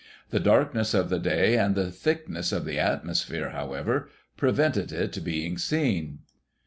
[0.31, 5.59] The darkness of the day, and the thickness of the atmosphere, however, prevented it being
[5.59, 6.21] seen."